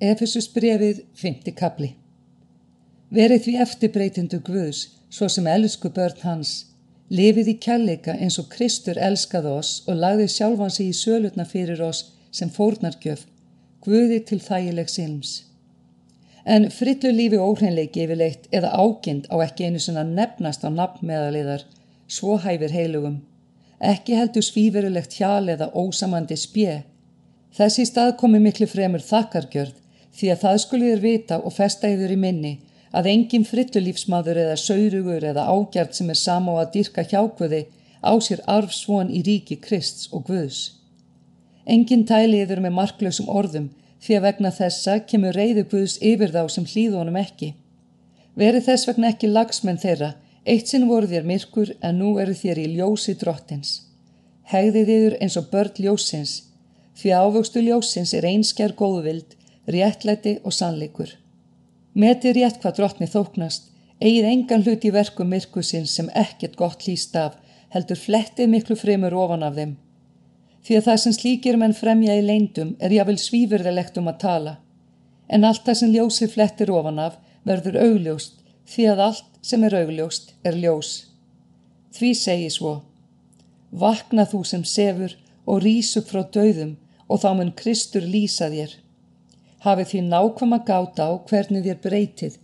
Efesus 0.00 0.46
brefið 0.48 1.02
5. 1.20 1.50
kapli 1.52 1.90
Verið 3.12 3.42
því 3.44 3.52
eftirbreytindu 3.60 4.38
Guðs, 4.46 4.78
svo 5.12 5.26
sem 5.28 5.44
elsku 5.52 5.90
börn 5.92 6.22
hans, 6.22 6.52
lifið 7.12 7.50
í 7.52 7.54
kjalleika 7.66 8.14
eins 8.14 8.38
og 8.40 8.46
Kristur 8.54 8.96
elskaði 8.96 9.50
oss 9.58 9.82
og 9.84 9.98
lagði 10.00 10.30
sjálfan 10.32 10.72
sig 10.72 10.88
í 10.88 10.94
sölutna 10.96 11.44
fyrir 11.50 11.82
oss 11.84 12.14
sem 12.32 12.48
fórnargjöf, 12.48 13.26
Guði 13.84 14.22
til 14.30 14.38
þægileg 14.40 14.88
silms. 14.88 15.34
En 16.46 16.70
frillu 16.72 17.12
lífi 17.18 17.36
óhreinleiki 17.36 18.06
yfirleitt 18.06 18.48
eða 18.56 18.72
ágind 18.80 19.28
á 19.28 19.36
ekki 19.44 19.68
einu 19.68 19.84
svona 19.84 20.06
nefnast 20.08 20.64
á 20.64 20.72
nafnmeðaliðar, 20.78 21.66
svo 22.08 22.38
hæfir 22.40 22.72
heilugum. 22.72 23.20
Ekki 23.92 24.16
heldur 24.16 24.48
svíverulegt 24.48 25.20
hjal 25.20 25.52
eða 25.52 25.68
ósamandi 25.76 26.40
spje. 26.40 26.86
Þessi 27.52 27.84
stað 27.92 28.16
komi 28.24 28.40
miklu 28.40 28.64
fremur 28.70 29.04
þakkargjörð 29.04 29.76
því 30.16 30.32
að 30.32 30.42
það 30.44 30.60
skuliður 30.64 31.02
vita 31.04 31.38
og 31.40 31.54
festa 31.54 31.90
yfir 31.90 32.14
í 32.14 32.18
minni 32.20 32.54
að 32.96 33.10
engin 33.12 33.46
frittulífsmaður 33.46 34.40
eða 34.44 34.56
saurugur 34.58 35.26
eða 35.32 35.46
ágjart 35.46 35.94
sem 35.96 36.10
er 36.10 36.18
sama 36.18 36.56
á 36.58 36.62
að 36.64 36.72
dyrka 36.76 37.04
hjákvöði 37.06 37.62
á 38.02 38.12
sér 38.24 38.42
arfsvon 38.50 39.12
í 39.12 39.22
ríki 39.26 39.60
Krists 39.62 40.08
og 40.12 40.26
Guðs. 40.30 40.60
Engin 41.66 42.06
tæli 42.08 42.40
yfir 42.42 42.62
með 42.64 42.76
marklausum 42.78 43.28
orðum 43.30 43.68
því 44.00 44.16
að 44.16 44.26
vegna 44.26 44.52
þessa 44.56 44.96
kemur 45.06 45.36
reyðu 45.36 45.66
Guðs 45.70 45.98
yfir 46.00 46.32
þá 46.34 46.42
sem 46.48 46.66
hlýðunum 46.66 47.20
ekki. 47.20 47.52
Veri 48.34 48.62
þess 48.64 48.88
vegna 48.88 49.10
ekki 49.12 49.30
lagsmenn 49.30 49.80
þeirra, 49.82 50.14
eitt 50.46 50.70
sinn 50.70 50.88
voru 50.88 51.10
þér 51.10 51.26
myrkur 51.28 51.74
en 51.84 51.98
nú 52.00 52.14
eru 52.22 52.34
þér 52.34 52.62
í 52.62 52.66
ljósi 52.78 53.14
drottins. 53.20 53.82
Hegði 54.50 54.86
þiður 54.88 55.18
eins 55.20 55.36
og 55.36 55.50
börn 55.52 55.82
ljósins, 55.84 56.32
því 56.96 57.12
ávöxtu 57.20 57.62
ljósins 57.62 58.14
er 58.16 58.26
einskjær 58.26 58.74
góðvild, 58.78 59.36
réttlæti 59.68 60.38
og 60.44 60.54
sannleikur. 60.54 61.12
Meti 61.94 62.32
rétt 62.32 62.60
hvað 62.62 62.76
drottni 62.78 63.08
þóknast, 63.10 63.70
eigið 64.00 64.28
engan 64.32 64.64
hlut 64.64 64.84
í 64.86 64.92
verkum 64.94 65.30
myrkusins 65.32 65.94
sem 65.96 66.10
ekkert 66.14 66.56
gott 66.56 66.86
hlýst 66.86 67.16
af, 67.18 67.36
heldur 67.74 67.98
flettið 67.98 68.50
miklu 68.50 68.76
fremur 68.78 69.14
ofan 69.14 69.44
af 69.46 69.56
þeim. 69.58 69.76
Því 70.64 70.76
að 70.76 70.86
það 70.88 71.00
sem 71.02 71.16
slíkir 71.16 71.58
menn 71.60 71.76
fremja 71.76 72.16
í 72.18 72.24
leindum 72.24 72.74
er 72.80 72.92
jáfnvel 72.92 73.18
svífurðilegt 73.20 73.96
um 74.00 74.10
að 74.12 74.20
tala. 74.24 74.54
En 75.28 75.44
allt 75.44 75.64
það 75.66 75.78
sem 75.80 75.94
ljósið 75.94 76.34
flettir 76.34 76.72
ofan 76.74 76.98
af 76.98 77.16
verður 77.48 77.80
augljóst, 77.80 78.36
því 78.68 78.86
að 78.92 79.02
allt 79.06 79.40
sem 79.42 79.64
er 79.64 79.76
augljóst 79.80 80.34
er 80.44 80.58
ljós. 80.60 80.90
Því 81.96 82.10
segi 82.14 82.50
svo, 82.54 82.74
vakna 83.70 84.26
þú 84.28 84.44
sem 84.46 84.64
sefur 84.64 85.16
og 85.46 85.62
rís 85.64 85.94
upp 85.98 86.10
frá 86.10 86.22
döðum 86.22 86.76
og 87.08 87.22
þá 87.22 87.30
mun 87.38 87.52
Kristur 87.56 88.04
lýsa 88.06 88.50
þér. 88.52 88.76
Hafið 89.60 89.88
því 89.90 90.00
nákvæm 90.08 90.54
að 90.56 90.62
gáta 90.68 91.04
á 91.04 91.12
hvernig 91.28 91.64
þér 91.66 91.80
breytið, 91.84 92.36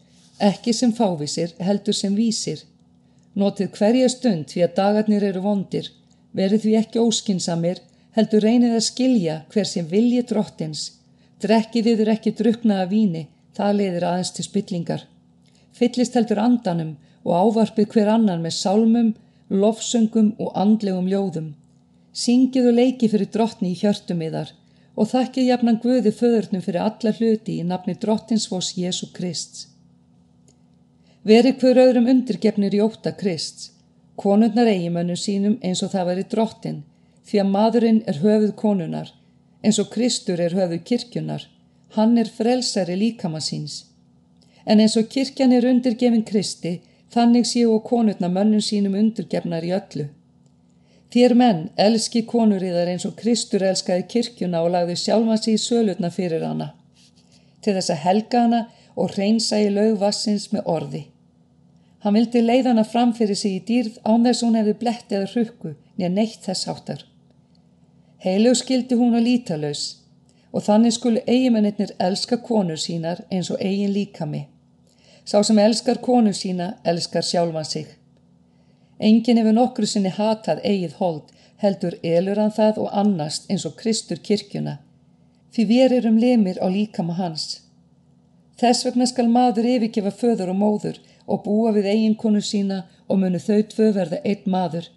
ekki 0.49 0.73
sem 0.77 0.91
fávisir 0.93 1.55
heldur 1.65 1.97
sem 1.97 2.17
vísir. 2.17 2.59
Notið 3.41 3.71
hverja 3.79 4.11
stund 4.13 4.51
því 4.51 4.65
að 4.67 4.75
dagarnir 4.77 5.25
eru 5.31 5.43
vondir, 5.47 5.89
verið 6.37 6.67
því 6.67 6.75
ekki 6.83 7.01
óskinsamir, 7.01 7.81
heldur 8.17 8.45
reynið 8.45 8.77
að 8.77 8.85
skilja 8.89 9.37
hver 9.53 9.71
sem 9.71 9.89
vilji 9.89 10.27
drottins. 10.29 10.83
Drekkið 11.41 11.89
yfir 11.95 12.13
ekki 12.13 12.35
druknaða 12.37 12.91
víni, 12.93 13.25
það 13.57 13.81
leiðir 13.81 14.09
aðeins 14.11 14.35
til 14.37 14.45
spillingar. 14.45 15.07
Fyllist 15.73 16.17
heldur 16.17 16.41
andanum 16.41 16.97
og 17.25 17.33
ávarpið 17.41 17.89
hver 17.95 18.13
annan 18.13 18.45
með 18.45 18.59
sálmum, 18.59 19.11
lofsöngum 19.49 20.35
og 20.37 20.53
andlegum 20.53 21.09
ljóðum. 21.09 21.51
Syngið 22.13 22.71
og 22.71 22.79
leiki 22.81 23.09
fyrir 23.13 23.33
drottni 23.33 23.73
í 23.73 23.81
hjörtum 23.81 24.25
yðar 24.25 24.53
og 24.97 25.11
þakkið 25.13 25.49
jafnan 25.51 25.79
Guði 25.83 26.13
föðurnum 26.19 26.65
fyrir 26.65 26.83
alla 26.83 27.13
hluti 27.19 27.59
í 27.61 27.65
nafni 27.69 27.95
drottins 28.01 28.49
vós 28.51 28.73
Jésu 28.81 29.11
Krist. 29.17 29.67
Veri 31.27 31.53
hver 31.61 31.81
öðrum 31.83 32.09
undirgefnir 32.09 32.75
í 32.75 32.81
óta 32.81 33.13
Krist, 33.21 33.73
konurnar 34.17 34.71
eigimönnum 34.73 35.19
sínum 35.21 35.59
eins 35.63 35.83
og 35.85 35.93
það 35.93 36.09
veri 36.11 36.25
drottin, 36.33 36.83
því 37.29 37.43
að 37.43 37.53
maðurinn 37.53 38.03
er 38.09 38.21
höfuð 38.23 38.55
konunar, 38.57 39.13
eins 39.63 39.81
og 39.83 39.91
Kristur 39.93 40.41
er 40.41 40.57
höfuð 40.57 40.85
kirkjunar, 40.89 41.45
hann 41.97 42.17
er 42.19 42.31
frelsari 42.33 42.97
líkama 42.97 43.43
síns. 43.45 43.85
En 44.65 44.81
eins 44.81 44.97
og 44.97 45.11
kirkjan 45.13 45.53
er 45.53 45.67
undirgefin 45.69 46.25
Kristi, 46.25 46.79
þannig 47.13 47.47
séu 47.47 47.75
og 47.75 47.85
konurna 47.91 48.31
mönnum 48.33 48.63
sínum 48.65 48.97
undirgefnar 48.99 49.67
í 49.67 49.75
öllu. 49.77 50.09
Þér 51.15 51.35
menn, 51.39 51.61
elski 51.79 52.25
konur 52.27 52.63
í 52.63 52.73
þar 52.75 52.91
eins 52.93 53.07
og 53.07 53.15
Kristur 53.19 53.63
elskaði 53.63 54.07
kirkjuna 54.11 54.63
og 54.65 54.73
lagði 54.75 54.97
sjálfa 55.01 55.37
sig 55.39 55.55
í 55.55 55.63
sölutna 55.63 56.11
fyrir 56.11 56.43
hana. 56.43 56.73
Til 57.63 57.77
þess 57.77 57.93
að 57.95 58.03
helga 58.05 58.43
hana 58.47 58.63
og 58.97 59.15
reynsa 59.19 59.61
í 59.63 59.69
lögvassins 59.71 60.49
með 60.53 60.67
orði. 60.73 61.03
Hann 62.03 62.15
vildi 62.15 62.43
leið 62.43 62.71
hana 62.71 62.85
fram 62.85 63.13
fyrir 63.15 63.39
sig 63.39 63.59
í 63.59 63.63
dýrð 63.69 64.01
án 64.05 64.27
þess 64.27 64.43
hún 64.45 64.59
hefði 64.59 64.75
blett 64.83 65.13
eða 65.13 65.31
hrukku 65.33 65.75
nýja 65.97 66.11
neitt 66.13 66.43
þess 66.45 66.69
áttar. 66.71 67.05
Heilug 68.23 68.57
skildi 68.59 68.99
hún 68.99 69.17
að 69.17 69.27
lítalös 69.29 69.85
og 70.53 70.65
þannig 70.67 70.95
skulu 70.97 71.23
eigimennir 71.27 71.93
elska 72.01 72.39
konur 72.43 72.81
sínar 72.81 73.23
eins 73.31 73.51
og 73.51 73.61
eigin 73.61 73.95
líkami. 73.95 74.47
Sá 75.27 75.43
sem 75.43 75.59
elskar 75.59 75.99
konur 76.03 76.37
sína 76.37 76.75
elskar 76.85 77.27
sjálfan 77.27 77.65
sig. 77.65 77.87
Engin 78.99 79.37
hefur 79.37 79.53
nokkru 79.53 79.87
sinni 79.87 80.13
hatað 80.13 80.63
eigið 80.65 80.97
hold, 81.01 81.23
heldur 81.61 81.97
elur 82.03 82.41
hann 82.41 82.55
það 82.59 82.81
og 82.85 82.93
annast 83.03 83.51
eins 83.51 83.67
og 83.69 83.77
Kristur 83.81 84.21
kirkjuna, 84.29 84.79
því 85.53 85.65
við 85.71 85.97
erum 85.99 86.19
lemir 86.21 86.61
á 86.65 86.67
líkama 86.73 87.17
hans. 87.21 87.63
Þess 88.61 88.87
vegna 88.87 89.07
skal 89.07 89.29
maður 89.29 89.69
yfirgefa 89.69 90.13
föður 90.21 90.53
og 90.53 90.61
móður 90.61 91.01
og 91.27 91.43
búa 91.45 91.73
við 91.77 91.91
eiginkonu 91.93 92.41
sína 92.41 92.85
og 93.09 93.21
munu 93.21 93.41
þau 93.41 93.61
tvö 93.73 93.91
verða 93.99 94.23
einn 94.25 94.49
maður. 94.55 94.89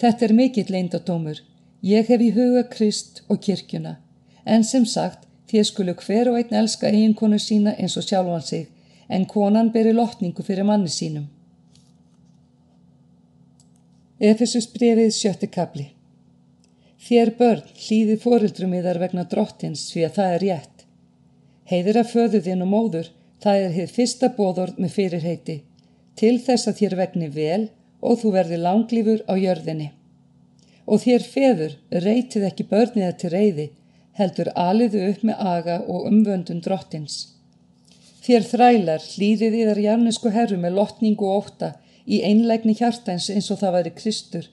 Þetta 0.00 0.26
er 0.26 0.36
mikill 0.38 0.70
leindadómur. 0.72 1.42
Ég 1.84 2.08
hef 2.08 2.20
í 2.20 2.30
huga 2.32 2.64
Krist 2.70 3.22
og 3.28 3.42
kirkjuna. 3.44 3.98
En 4.44 4.64
sem 4.64 4.86
sagt, 4.88 5.28
þér 5.52 5.68
skulu 5.68 5.94
hver 6.00 6.30
og 6.32 6.38
einn 6.40 6.56
elska 6.62 6.88
eiginkonu 6.88 7.38
sína 7.38 7.76
eins 7.76 7.96
og 8.00 8.06
sjálfan 8.08 8.42
sig, 8.42 8.66
en 9.08 9.26
konan 9.28 9.70
beri 9.72 9.92
lotningu 9.92 10.42
fyrir 10.42 10.64
manni 10.64 10.88
sínum. 10.88 11.28
Efesus 14.22 14.68
brefið 14.70 15.08
sjötti 15.10 15.48
kapli 15.50 15.88
Þér 17.04 17.32
börn 17.34 17.64
hlýði 17.74 18.14
fórildrum 18.22 18.76
í 18.78 18.82
þar 18.84 19.00
vegna 19.02 19.24
drottins 19.26 19.88
því 19.90 20.04
að 20.06 20.14
það 20.14 20.34
er 20.34 20.42
rétt. 20.44 20.84
Heiður 21.66 21.98
að 22.00 22.12
föðu 22.12 22.40
þinn 22.46 22.62
og 22.64 22.70
móður, 22.70 23.08
það 23.42 23.64
er 23.64 23.74
heið 23.74 23.90
fyrsta 23.96 24.30
bóðord 24.36 24.78
með 24.78 24.94
fyrirheiti, 24.94 25.56
til 26.14 26.38
þess 26.46 26.70
að 26.70 26.78
þér 26.78 26.96
vegni 27.02 27.28
vel 27.34 27.60
og 28.00 28.22
þú 28.22 28.32
verði 28.38 28.62
langlífur 28.62 29.26
á 29.26 29.34
jörðinni. 29.34 29.90
Og 30.86 31.02
þér 31.02 31.28
feður 31.34 31.76
reytið 32.06 32.48
ekki 32.48 32.70
börniða 32.70 33.12
til 33.18 33.34
reyði, 33.34 33.70
heldur 34.14 34.54
aliðu 34.54 35.06
upp 35.10 35.26
með 35.26 35.46
aga 35.58 35.80
og 35.90 36.06
umvöndun 36.08 36.62
drottins. 36.64 37.34
Þér 38.24 38.46
þrælar 38.48 39.02
hlýðið 39.10 39.58
í 39.58 39.64
þar 39.68 39.86
jarnesku 39.90 40.30
herru 40.32 40.56
með 40.62 40.78
lotningu 40.78 41.28
og 41.28 41.50
óta, 41.50 41.74
í 42.06 42.20
einlegni 42.26 42.74
hjartans 42.78 43.30
eins 43.32 43.50
og 43.52 43.60
það 43.62 43.76
væri 43.78 43.94
Kristur. 44.00 44.50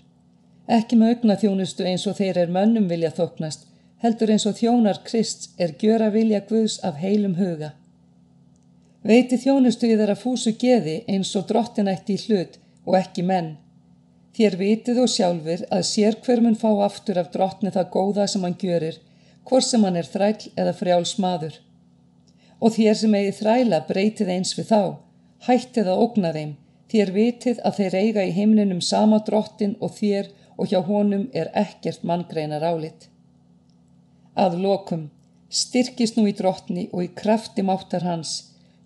Ekki 0.71 0.97
með 0.97 1.15
augna 1.15 1.35
þjónustu 1.41 1.85
eins 1.87 2.07
og 2.07 2.17
þeir 2.19 2.39
er 2.45 2.53
mönnum 2.55 2.87
vilja 2.91 3.11
þoknast, 3.17 3.65
heldur 4.03 4.31
eins 4.33 4.47
og 4.49 4.57
þjónar 4.57 5.01
Krist 5.07 5.49
er 5.59 5.75
gjöra 5.81 6.09
vilja 6.13 6.41
Guðs 6.47 6.79
af 6.87 7.01
heilum 7.01 7.35
huga. 7.39 7.73
Veiti 9.03 9.37
þjónustu 9.41 9.89
í 9.89 9.97
þeirra 9.97 10.15
fúsu 10.15 10.53
geði 10.61 11.01
eins 11.09 11.33
og 11.35 11.47
drottinætti 11.49 12.15
í 12.17 12.23
hlut 12.25 12.57
og 12.85 12.97
ekki 12.99 13.25
menn. 13.25 13.55
Þér 14.37 14.57
vitið 14.59 15.01
og 15.03 15.09
sjálfur 15.11 15.65
að 15.75 15.87
sér 15.89 16.17
hver 16.23 16.41
mun 16.45 16.55
fá 16.55 16.69
aftur 16.85 17.19
af 17.19 17.31
drottni 17.33 17.73
það 17.73 17.89
góða 17.95 18.27
sem 18.31 18.45
hann 18.45 18.57
gjörir, 18.61 18.99
hvort 19.43 19.67
sem 19.67 19.83
hann 19.83 19.97
er 19.99 20.07
þræll 20.07 20.51
eða 20.55 20.75
frjáls 20.77 21.17
maður. 21.19 21.57
Og 22.61 22.77
þér 22.77 22.97
sem 23.01 23.15
eigi 23.17 23.33
þræla 23.41 23.81
breytið 23.89 24.29
eins 24.37 24.53
við 24.57 24.69
þá, 24.69 24.81
hættið 25.49 25.89
að 25.91 26.03
ógna 26.05 26.31
þeim, 26.37 26.53
Þér 26.91 27.11
vitið 27.15 27.59
að 27.63 27.77
þeir 27.79 27.93
eiga 27.95 28.23
í 28.27 28.31
heimninum 28.35 28.81
sama 28.83 29.21
drottin 29.27 29.77
og 29.79 29.93
þér 29.95 30.27
og 30.57 30.67
hjá 30.71 30.81
honum 30.83 31.29
er 31.33 31.47
ekkert 31.55 32.03
manngreinar 32.03 32.65
álit. 32.67 33.07
Að 34.35 34.57
lokum, 34.65 35.05
styrkist 35.47 36.17
nú 36.17 36.25
í 36.27 36.33
drottni 36.35 36.89
og 36.91 37.05
í 37.05 37.13
krafti 37.21 37.63
máttar 37.63 38.03
hans, 38.03 38.33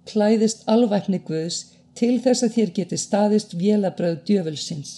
klæðist 0.05 0.61
alvækni 0.69 1.19
Guðs 1.25 1.63
til 1.97 2.19
þess 2.21 2.45
að 2.45 2.53
þér 2.59 2.71
geti 2.77 2.99
staðist 3.01 3.57
vélabröð 3.57 4.21
djöfulsins. 4.29 4.93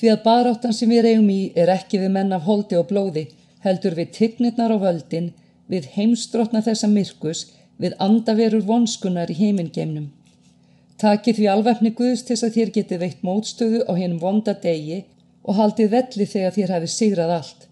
Því 0.00 0.10
að 0.14 0.24
baráttan 0.24 0.74
sem 0.74 0.90
við 0.90 1.04
reyum 1.06 1.28
í 1.30 1.52
er 1.58 1.70
ekki 1.76 2.00
við 2.00 2.14
menn 2.16 2.32
af 2.32 2.48
holdi 2.48 2.78
og 2.80 2.88
blóði, 2.88 3.26
heldur 3.62 3.94
við 3.98 4.14
tignirnar 4.16 4.72
á 4.74 4.78
völdin, 4.80 5.30
við 5.68 5.92
heimstrotna 5.94 6.64
þessa 6.64 6.88
myrkus, 6.88 7.44
við 7.78 7.94
andaverur 8.00 8.64
vonskunar 8.66 9.30
í 9.30 9.36
heimingeimnum. 9.38 10.08
Takið 11.02 11.38
því 11.40 11.46
alvefni 11.50 11.90
Guðs 11.98 12.22
til 12.28 12.36
að 12.38 12.56
þér 12.56 12.70
getið 12.76 13.00
veitt 13.02 13.22
mótstöðu 13.26 13.80
á 13.90 13.92
hennum 13.98 14.20
vonda 14.22 14.54
degi 14.64 15.00
og 15.42 15.56
haldið 15.58 15.88
velli 15.96 16.26
þegar 16.30 16.54
þér 16.56 16.72
hafið 16.76 16.92
sigrað 16.94 17.32
allt. 17.36 17.64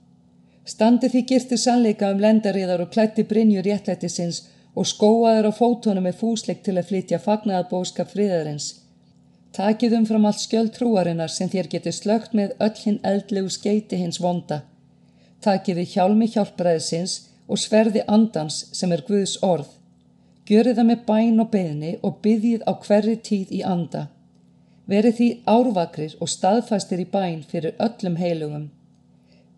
Standið 0.72 1.14
því 1.14 1.22
girtir 1.30 1.60
sannleika 1.62 2.10
um 2.10 2.22
lendariðar 2.24 2.82
og 2.84 2.90
klætti 2.94 3.24
brinjur 3.30 3.66
réttlættisins 3.68 4.42
og 4.74 4.90
skóaður 4.90 5.50
á 5.50 5.52
fótónum 5.54 6.08
með 6.08 6.18
fúsleik 6.24 6.62
til 6.66 6.76
að 6.76 6.90
flytja 6.90 7.22
fagnaða 7.22 7.68
bóskap 7.70 8.10
friðarins. 8.10 8.68
Takið 9.54 9.96
um 9.98 10.06
fram 10.10 10.26
allt 10.26 10.42
skjöld 10.42 10.74
trúarinnar 10.74 11.30
sem 11.30 11.50
þér 11.50 11.70
getur 11.70 11.94
slögt 11.94 12.34
með 12.38 12.54
öll 12.66 12.76
hinn 12.82 13.00
eldlegu 13.12 13.50
skeiti 13.50 13.98
hins 13.98 14.20
vonda. 14.22 14.62
Takið 15.42 15.80
við 15.80 15.94
hjálmi 15.94 16.28
hjálpræðisins 16.34 17.16
og 17.46 17.58
sverði 17.58 18.02
andans 18.06 18.64
sem 18.74 18.92
er 18.94 19.02
Guðs 19.06 19.38
orð. 19.42 19.70
Gjörið 20.50 20.80
það 20.80 20.86
með 20.88 21.02
bæn 21.06 21.42
og 21.42 21.48
beðni 21.52 21.90
og 22.02 22.16
byggið 22.24 22.62
á 22.66 22.72
hverri 22.82 23.12
tíð 23.26 23.50
í 23.54 23.60
anda. 23.62 24.08
Verið 24.90 25.16
því 25.18 25.28
árvakrir 25.52 26.16
og 26.18 26.30
staðfæstir 26.32 27.04
í 27.04 27.06
bæn 27.12 27.44
fyrir 27.52 27.76
öllum 27.78 28.16
heilugum. 28.18 28.64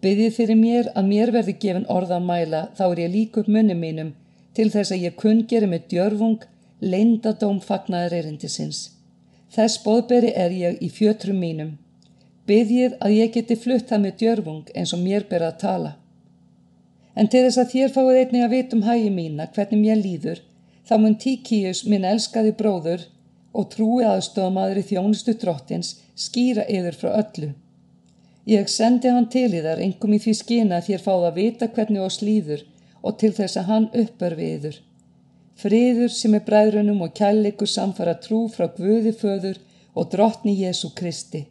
Byggið 0.05 0.35
fyrir 0.37 0.59
mér 0.61 0.91
að 0.93 1.09
mér 1.09 1.33
verði 1.33 1.55
gefin 1.63 1.89
orðan 1.97 2.27
mæla 2.29 2.67
þá 2.77 2.85
er 2.91 3.03
ég 3.07 3.15
lík 3.15 3.41
upp 3.41 3.49
munni 3.49 3.79
mínum 3.79 4.13
til 4.53 4.69
þess 4.75 4.93
að 4.93 5.07
ég 5.07 5.17
kunngeri 5.25 5.73
með 5.73 5.89
djörfung 5.95 6.45
leindadóm 6.85 7.63
fagnaðar 7.65 8.19
erindisins. 8.19 8.91
Þess 9.49 9.81
bóðberi 9.87 10.37
er 10.37 10.53
ég 10.53 10.79
í 10.85 10.93
fjötrum 10.93 11.41
mínum. 11.41 11.75
Byggið 12.45 13.01
að 13.01 13.17
ég 13.17 13.33
geti 13.33 13.57
flutt 13.57 13.89
það 13.89 14.05
með 14.05 14.17
djörfung 14.21 14.77
eins 14.77 14.93
og 14.93 15.01
mér 15.09 15.25
ber 15.31 15.49
að 15.49 15.61
tala. 15.65 15.97
En 17.17 17.33
til 17.33 17.47
þess 17.47 17.65
að 17.65 17.73
þér 17.73 17.93
fáið 17.97 18.19
einnig 18.21 18.45
að 18.45 18.57
vitum 18.59 18.83
hægi 18.85 19.11
mína 19.13 19.49
hvernig 19.55 19.81
mér 19.81 20.01
líður, 20.01 20.41
þá 20.93 20.99
mun 21.01 21.15
Tíkíus 21.17 21.87
minn 21.89 22.05
elskaði 22.05 22.53
bróður 22.59 23.07
og 23.57 23.69
trúi 23.73 24.05
aðstofamaður 24.05 24.81
í 24.83 24.87
þjónustu 24.91 25.35
drottins 25.41 25.95
skýra 26.27 26.67
yfir 26.69 26.99
frá 27.01 27.11
öllu. 27.23 27.53
Ég 28.49 28.69
sendi 28.69 29.09
hann 29.09 29.29
til 29.33 29.49
í 29.55 29.63
þar 29.65 29.81
engum 29.87 30.13
í 30.13 30.21
því 30.21 30.35
skina 30.37 30.81
þér 30.85 31.05
fáið 31.05 31.29
að 31.29 31.39
vita 31.39 31.69
hvernig 31.77 32.05
oss 32.05 32.21
líður 32.27 32.65
og 33.01 33.17
til 33.23 33.31
þess 33.39 33.61
að 33.61 33.71
hann 33.71 33.89
uppar 34.03 34.37
viður. 34.37 34.77
Friður 35.63 36.13
sem 36.13 36.35
er 36.37 36.45
bræðrunum 36.49 37.05
og 37.07 37.15
kærleikur 37.17 37.71
samfara 37.71 38.17
trú 38.21 38.43
frá 38.53 38.67
Guði 38.77 39.15
föður 39.17 39.63
og 39.95 40.11
drottni 40.13 40.57
Jésu 40.59 40.91
Kristi. 40.99 41.47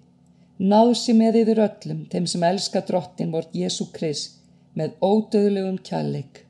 Náðsi 0.62 1.16
með 1.18 1.42
yfir 1.42 1.64
öllum, 1.66 2.06
þeim 2.12 2.28
sem 2.30 2.44
elska 2.46 2.84
drottin 2.86 3.34
vort 3.34 3.56
Jésu 3.58 3.88
Krist, 3.96 4.38
með 4.78 4.94
ódöðlegum 5.02 5.80
kærleik. 5.82 6.44